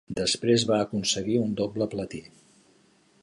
[0.19, 2.25] Després va aconseguir un doble platí.